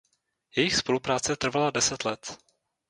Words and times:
Jejich 0.55 0.75
spolupráce 0.77 1.35
trvala 1.35 1.71
deset 1.71 2.05
let. 2.05 2.37